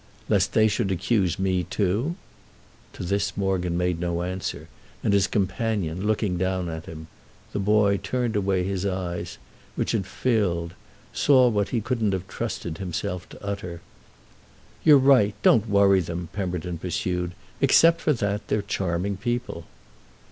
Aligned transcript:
"Lest 0.27 0.53
they 0.53 0.67
should 0.67 0.89
accuse 0.91 1.37
me, 1.37 1.63
too?" 1.65 2.15
To 2.93 3.03
this 3.03 3.37
Morgan 3.37 3.77
made 3.77 3.99
no 3.99 4.23
answer, 4.23 4.67
and 5.03 5.13
his 5.13 5.27
companion, 5.27 6.07
looking 6.07 6.39
down 6.39 6.69
at 6.69 6.87
him—the 6.87 7.59
boy 7.59 7.97
turned 7.97 8.35
away 8.35 8.63
his 8.63 8.83
eyes, 8.83 9.37
which 9.75 9.91
had 9.91 10.07
filled—saw 10.07 11.49
what 11.49 11.69
he 11.69 11.81
couldn't 11.81 12.13
have 12.13 12.27
trusted 12.27 12.79
himself 12.79 13.29
to 13.29 13.45
utter. 13.45 13.81
"You're 14.83 14.97
right. 14.97 15.35
Don't 15.43 15.69
worry 15.69 15.99
them," 15.99 16.29
Pemberton 16.33 16.79
pursued. 16.79 17.33
"Except 17.61 18.01
for 18.01 18.11
that, 18.13 18.47
they 18.47 18.55
are 18.55 18.63
charming 18.63 19.17
people." 19.17 19.65